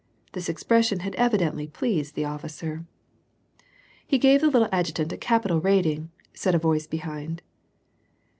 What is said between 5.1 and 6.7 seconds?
a capital rating," said a